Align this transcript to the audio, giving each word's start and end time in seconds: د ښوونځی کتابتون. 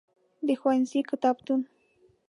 د 0.47 0.49
ښوونځی 0.59 0.99
کتابتون. 1.09 1.61